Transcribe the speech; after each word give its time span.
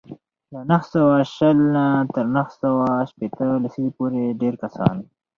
له 0.51 0.59
نهه 0.69 0.85
سوه 0.93 1.15
شل 1.35 1.59
تر 2.15 2.25
نهه 2.35 2.49
سوه 2.61 2.85
شپېته 3.09 3.45
لسیزې 3.63 3.91
پورې 3.97 4.37
ډېری 4.41 4.57
کسان 4.63 4.95